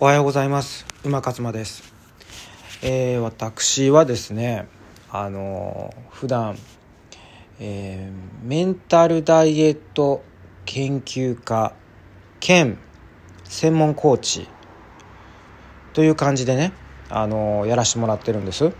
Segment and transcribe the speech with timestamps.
[0.00, 0.84] おはようございます。
[1.04, 1.92] 馬勝間です、
[2.82, 4.66] えー、私はですね
[5.10, 6.58] あの普段、
[7.60, 10.24] えー、メンタルダイエット
[10.64, 11.74] 研究家
[12.40, 12.78] 兼
[13.44, 14.48] 専門コーチ
[15.92, 16.72] という感じでね
[17.08, 18.72] あのやらしてもらってるんです。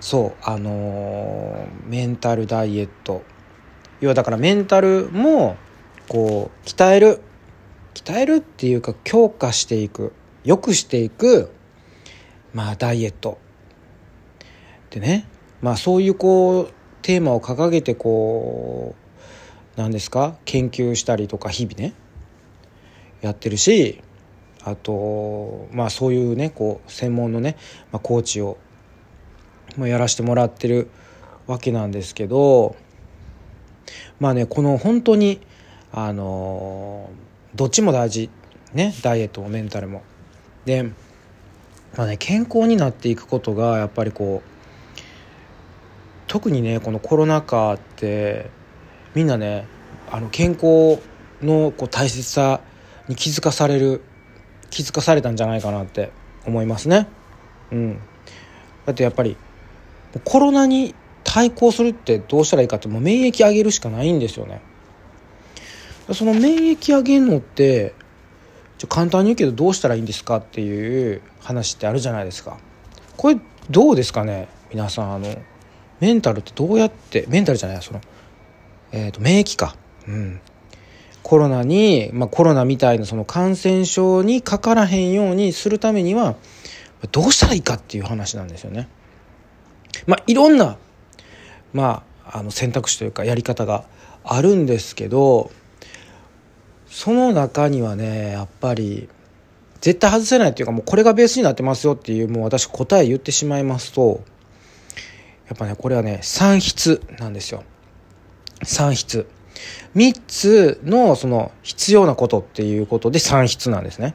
[0.00, 3.22] そうあのメンタルダイエット。
[4.00, 5.56] 要はだからメンタルも
[6.08, 7.20] こう鍛える
[7.94, 10.12] 鍛えるっていうか強化していく
[10.44, 11.50] 良くしていく
[12.54, 13.38] まあダイエット。
[14.90, 15.26] でね
[15.60, 16.72] まあそういうこう
[17.02, 18.94] テーマを掲げてこ
[19.76, 21.94] う何ですか研究したりとか日々ね
[23.20, 24.02] やってるし
[24.64, 27.56] あとまあそういうねこう専門のね、
[27.92, 28.58] まあ、コーチを
[29.76, 30.90] もやらせてもらってる
[31.46, 32.74] わけなんですけど
[34.18, 35.40] まあねこの本当に
[35.92, 38.30] あのーどっちも大事
[38.74, 40.02] ねダイエットもメンタルも。
[40.64, 40.84] で、
[41.96, 44.50] まあね、健康になっていくことがやっぱりこう
[46.26, 48.50] 特にねこのコロナ禍って
[49.14, 49.66] みんなね
[50.10, 51.00] あの健康
[51.42, 52.60] のこう大切さ
[53.08, 54.02] に気づかされる
[54.70, 56.12] 気づかされたんじゃないかなって
[56.46, 57.08] 思いますね。
[57.72, 58.00] うん、
[58.86, 59.36] だってやっぱり
[60.24, 64.62] コロナに対抗するってどうしたらいいかってもう免疫上げるしかないんですよね。
[66.14, 67.94] その免疫上げるのって
[68.88, 72.58] 簡単に言うけどどうしたらいいんですかっていう話ってあるじゃないですか。
[73.16, 75.36] これどうですかね皆さんあの
[76.00, 78.00] メンタルってどうやってメンタルじゃないその
[78.92, 79.76] えっ、ー、と免疫か。
[80.08, 80.40] うん。
[81.22, 86.36] コロナに、まあ、コロナみたいなその感染症にかからへんようにするためには
[87.12, 88.88] どうしたらいいかっていう話なんですよね。
[90.06, 90.78] まあ、いろんな、
[91.72, 93.84] まあ、あの選択肢というかやり方が
[94.24, 95.50] あるんですけど
[96.90, 99.08] その中にはねやっぱり
[99.80, 104.22] 絶対外せないっていうかもうこれがベースになってますよっていうもう私答え言ってしまいますと
[105.48, 107.64] やっぱねこれはね算筆なんですよ。
[108.62, 109.26] 算筆。
[109.94, 114.14] 3つのその必要なことっていうことで算筆なんですね。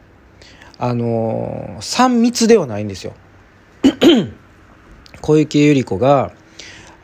[0.78, 3.14] あの3密ではないんですよ。
[5.22, 6.34] 小池百合子が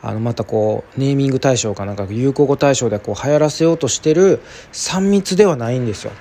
[0.02, 4.40] あのまたこうネーミング対象かなんか流行語大賞でこう流行らせようとしてる
[4.72, 6.12] 3密ではないんですよ。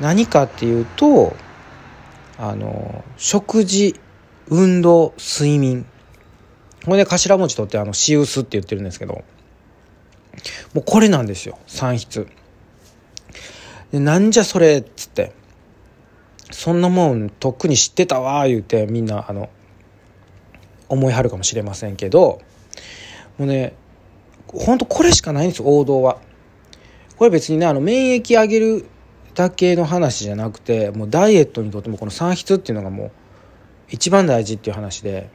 [0.00, 1.34] 何かっていうと
[2.38, 3.98] あの食事
[4.48, 5.86] 運動睡眠。
[6.84, 9.24] これで頭文字取ってあのシウスって言ってるんですけど
[10.74, 11.58] もうこれなんですよ。
[11.66, 12.26] 算筆。
[13.92, 15.32] でなんじゃそれっつって。
[16.50, 19.48] そんなもんとっくに知ってたわ言うてみんなあの
[20.88, 22.40] 思いはるかもしれませんけど
[23.38, 23.74] もうね
[24.46, 26.18] ほんとこれしかないんですよ王道は。
[27.16, 28.86] これ別にねあの免疫上げる
[29.34, 33.10] だけの話じゃなくてもうダイエットにとってもこの算筆っていうのがもう
[33.88, 35.30] 一番大事っていう話で。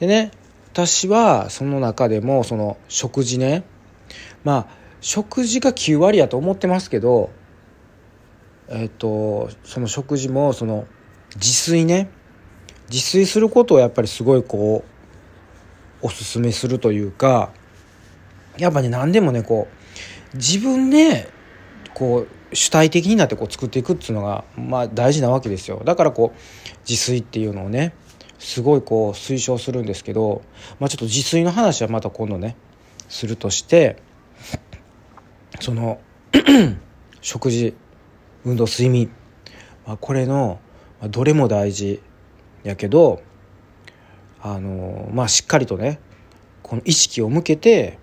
[0.00, 0.30] でね
[0.72, 3.64] 私はその中でもその食事ね
[4.44, 4.66] まあ
[5.00, 7.30] 食事が9割やと思ってますけど
[8.68, 10.86] えっとその食事もその
[11.36, 12.10] 自炊ね
[12.90, 14.95] 自炊することをやっぱりすごいこう
[16.02, 17.50] おすすめするというか
[18.58, 19.68] やっぱね何でもねこ
[20.32, 21.28] う自分で
[21.94, 25.82] こう主体的になってこう作っていくっていうのがまあ大事なわけですよ。
[25.84, 26.38] だからこう
[26.88, 27.94] 自炊っていうのをね
[28.38, 30.42] すごいこう推奨するんですけど、
[30.78, 32.56] まあ、ちょっと自炊の話はまた今度ね
[33.08, 33.96] するとして
[35.60, 36.00] その
[37.20, 37.74] 食事
[38.44, 39.10] 運動睡眠、
[39.86, 40.60] まあ、これの
[41.08, 42.00] どれも大事
[42.62, 43.22] やけど
[44.54, 45.98] あのまあしっかりとね
[46.62, 47.98] この意識を向けて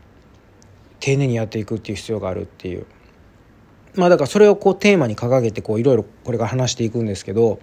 [1.00, 2.86] 丁寧にやっていくっていう必要があるっていう
[3.96, 7.60] まあだからそれをこうテーマに掲げてこういろいろこれから話していくんですけど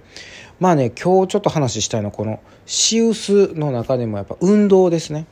[0.60, 5.26] まあね今日ちょっと話したいのはこのシウスの中でもやっぱ運動ですね。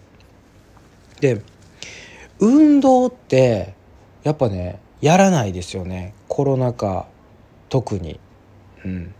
[1.20, 1.42] で
[2.38, 3.74] 運動って
[4.24, 7.06] やっぱねやらないですよねコロナ禍
[7.68, 8.20] 特に。
[8.84, 9.14] うん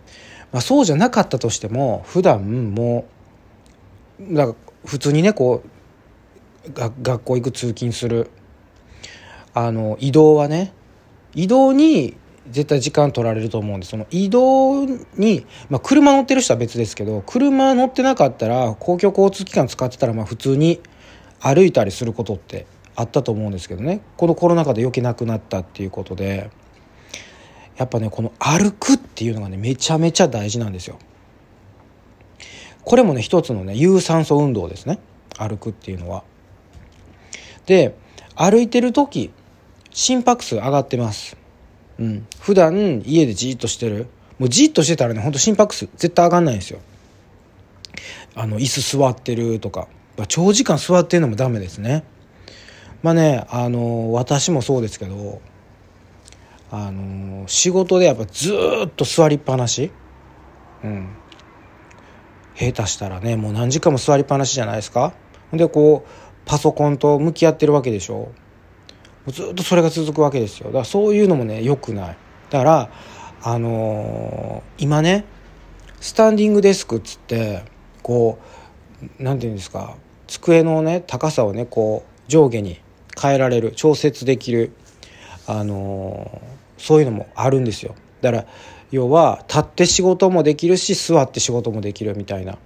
[0.52, 3.17] まあ、そうじゃなかったとしても普段もう
[4.20, 4.54] だから
[4.84, 8.30] 普通にねこう学校行く通勤する。
[9.54, 10.72] あの移動はね
[11.34, 12.16] 移動に
[12.48, 20.80] 絶対時間取られると思うんでその移動に、まあ、車乗ってる人は別ですけど車乗ってなかったら公共交通機関使ってたらまあ普通に
[21.40, 24.00] 歩いたりすることってあったと思うんですけどね。
[24.16, 26.50] このコロナ禍で余計なくなったっていうことで
[27.76, 30.98] やっぱねこの歩くっていうのがねめちゃめちゃ大事なんですよ。
[32.88, 34.98] これもね一つのね有酸素運動ですね。
[35.36, 36.24] 歩くっていうのは。
[37.66, 37.94] で
[38.34, 39.30] 歩いてる時
[39.90, 41.36] 心拍数上がってます。
[41.98, 44.06] うん、普段家でじっとしてる。
[44.38, 46.80] もうじっとしてたらねほんと心拍数絶対上がんないんですよ。
[48.34, 49.86] あの椅子座ってるとか。
[50.26, 52.04] 長時間座ってるのもダメですね。
[53.02, 55.42] まあねあの私もそうですけど
[56.70, 58.50] あの仕事でやっぱず
[58.86, 59.90] っと座りっぱなし。
[60.82, 61.08] うん。
[62.58, 65.14] 下手したらねもう何時間も座りっぱなしじゃないですか？
[65.52, 66.08] でこう
[66.44, 68.32] パソコンと向き合ってるわけでしょ？
[69.28, 70.66] ずっとそれが続くわけですよ。
[70.66, 72.16] だからそういうのもね良くない。
[72.50, 72.90] だから
[73.42, 75.24] あのー、今ね
[76.00, 77.62] スタンディングデスクっつって
[78.02, 78.38] こ
[79.02, 79.96] う何て言うんですか？
[80.26, 82.80] 机のね高さをねこう上下に
[83.20, 84.72] 変えられる調節できる
[85.46, 87.94] あのー、そういうのもあるんですよ。
[88.20, 88.46] だから
[88.90, 92.58] 要は立って仕事もできるし座って仕事もできるみたいな。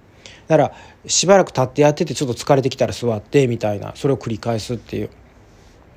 [0.47, 0.73] だから
[1.07, 3.93] しばらく立ってやっててちょっと疲れてきたら座ってみたいな。
[3.95, 5.09] それを繰り返すっていう。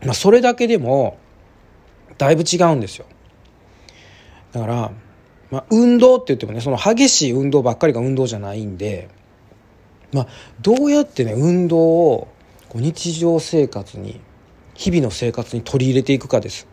[0.05, 1.19] まあそれだけでも
[2.19, 3.07] だいぶ違うんですよ。
[4.53, 4.91] だから、
[5.51, 9.11] まあ、運動って言ってもねその激しい運動ばっかりが運動じゃないんで
[10.13, 10.29] まあ
[10.61, 12.29] どうやってね運動を
[12.69, 14.21] こう日常生活に
[14.75, 16.67] 日々の生活に取り入れていくかです。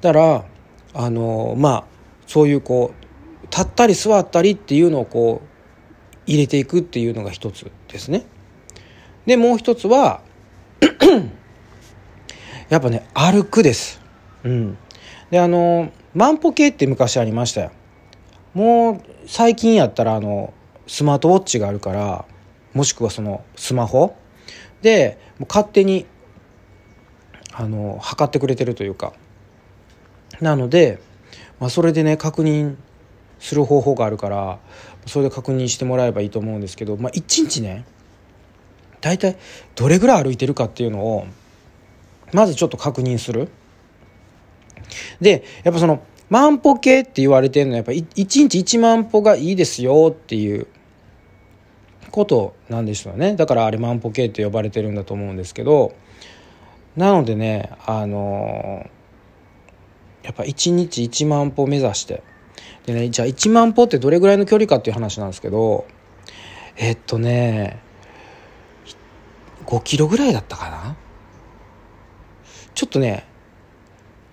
[0.00, 0.44] だから
[0.94, 1.84] あのまあ
[2.26, 5.48] そういうこう立ったり座ったりっていうのをこう
[6.26, 8.24] 入れていくっていうのが一つですね。
[9.26, 10.22] でもう一つは
[12.68, 14.00] やっぱね歩くです。
[14.44, 14.78] うん、
[15.30, 17.70] であの万歩計って昔ありましたよ。
[18.54, 20.54] もう最近やったらあの
[20.86, 22.24] スマートウォッチがあるから
[22.72, 24.16] もしくはそのスマホ
[24.82, 26.06] でもう勝手に
[27.52, 29.12] あの測ってくれてるというか
[30.40, 30.98] なので、
[31.60, 32.76] まあ、それでね確認
[33.38, 34.58] する方法があるから
[35.06, 37.84] それで確認してもらえばいいと思うんですけど、まあ、1日ね
[39.00, 39.36] 大体
[39.74, 41.26] どれぐらい歩いてるかっていうのを
[42.32, 43.48] まずちょっと確認する。
[45.20, 50.66] でやっぱその万歩計って言われてるのはやっぱ1日1万歩がいいですよっていう
[52.10, 55.94] ことなんでしょうねだからあれ万歩計って呼ばれてるんだと思うんですけど
[56.96, 58.88] なのでねあの、
[60.34, 62.22] っぱ1日1万歩目指して。
[62.86, 65.86] でねじゃあ1万歩ってどれぐらいの距離かっていう話なんですけど
[66.76, 67.80] えっとね
[69.64, 70.96] 5キロぐらいだったかな？
[72.74, 73.26] ちょっとね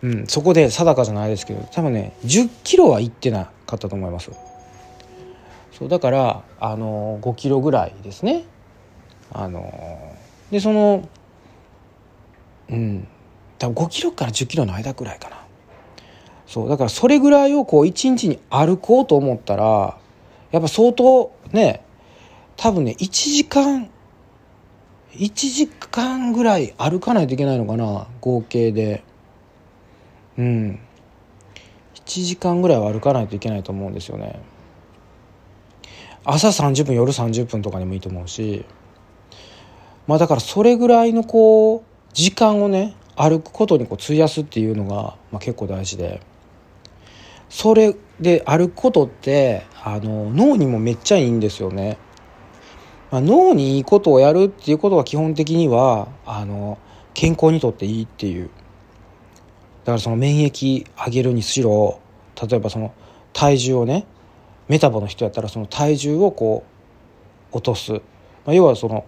[0.01, 4.31] うんそこで定かじゃないですけど多分ね10キロは行ってなかったと思います。
[5.71, 8.43] そうだからあの5キロぐらいですね。
[9.31, 10.17] あの
[10.51, 11.07] でその
[12.69, 13.07] うん
[13.57, 15.37] 多分5キロから10キロの間ぐらいかな。
[16.51, 19.97] そうだからそれぐらいをこう一日に歩こうと思ったら
[20.51, 21.81] やっぱ相当ね
[22.57, 23.89] 多分ね1時間
[25.13, 29.03] 1時間ぐらい歩かないといけないのかな合計で。
[30.37, 30.79] うん。
[31.95, 34.39] 1時間ぐらいは歩かないといけないと思うんですよね。
[36.23, 38.65] 朝30分夜30分とかにもいいと思うし。
[40.07, 46.21] まあだからそれぐらいのこう時間をね歩くことにこう費やすっていうのが、まあ、結構大事で。
[47.51, 51.97] それで歩くことってあの脳にもめっちゃいいんですよね。
[53.11, 56.77] まあ、脳にいいことをやるっていうことは基本的にはあの
[57.13, 58.49] 健康にとっていいっていう
[59.83, 61.99] だからその免疫上げるにしろ
[62.41, 62.93] 例えばその
[63.33, 64.07] 体重をね
[64.69, 66.63] メタボの人やったらその体重をこ
[67.51, 67.99] う落とす、ま
[68.47, 69.03] あ、要はその、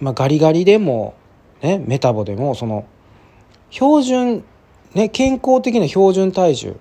[0.00, 1.14] まあ、ガリガリでも、
[1.62, 2.84] ね、メタボでもその
[3.70, 4.44] 標準、
[4.94, 6.76] ね、健康的な標準体重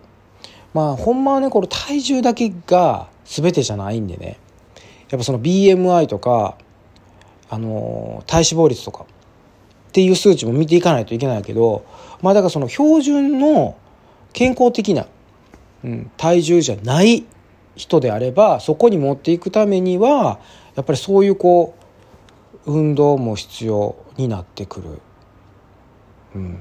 [0.76, 4.38] まあほんまはねこの体重だけが全てじゃないんでね
[5.10, 6.58] やっぱその BMI とか
[7.50, 9.08] あの体脂肪率とかっ
[9.94, 11.86] ていう数値も見ていかないといけないけど
[12.22, 13.78] まあだからその標準の
[14.34, 15.08] 健康的な、
[15.86, 17.24] うん、体重じゃない
[17.78, 20.42] 人であればそこに持っていくためには
[20.76, 21.74] やっぱりそういうこ
[22.66, 25.00] う運動も必要になってくる。
[26.36, 26.60] うん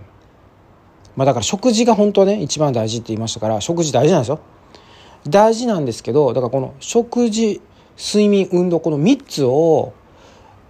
[1.16, 4.40] まあだから食事が本当はね一番大事って言いましたから食事大事なんですよ。
[5.28, 7.62] 大事なんですけどだからこの食事
[7.96, 9.94] 睡眠運動この3つを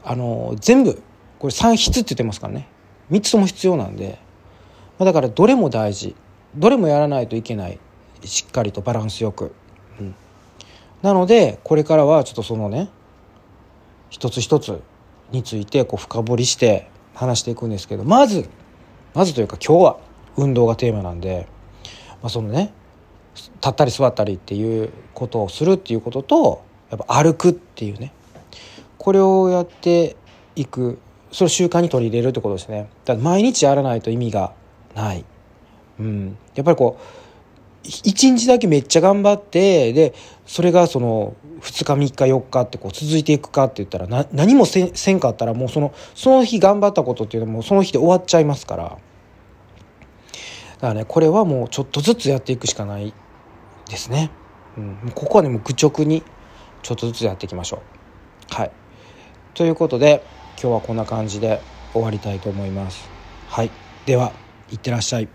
[0.04, 1.02] あの全部
[1.38, 2.68] これ3必って言ってますからね。
[3.10, 4.18] 3つとも必要なんで、
[4.98, 6.14] まあ、だからどれも大事。
[6.56, 7.78] どれもやらないといけない。
[8.26, 9.54] しっかりとバランスよく、
[10.00, 10.14] うん、
[11.02, 12.88] なのでこれからはちょっとそのね
[14.10, 14.82] 一つ一つ
[15.30, 18.48] についてこう深掘りして話していくんですけどまず
[19.14, 19.98] まずというか今日は
[20.36, 21.46] 運動がテーマなんで、
[22.22, 22.72] まあ、そのね
[23.34, 28.12] 立ったり座ったりっていうことをするっていうこととやっぱ歩くっていうね
[28.98, 30.16] これをやって
[30.56, 30.98] いく
[31.32, 32.88] それを習慣に取り入れるってことですね。
[33.04, 34.52] だから毎日やらないと意味が
[34.94, 35.24] ない、
[35.98, 40.14] うん、やっぱりこう1日だけめっちゃ頑張ってで
[40.46, 48.98] それがその2日3日4日ってこう続いていくかって言ったらな何もせせんかったらもうそのその日頑張ったことっていうのもその日で終わっちゃいますから。
[50.84, 53.14] だからねこれはもうちょっとずつやっていくしかない
[53.88, 54.30] ですね、
[54.76, 56.22] うん、ここはねもう愚直に
[56.82, 57.82] ちょっとずつやっていきましょ
[58.52, 58.54] う。
[58.54, 58.70] はい。
[59.54, 60.22] ということで
[60.60, 61.62] 今日はこんな感じで
[61.94, 63.08] 終わりたいと思います。
[63.48, 63.70] はい。
[64.04, 64.32] では
[64.70, 65.28] いってらっしゃい。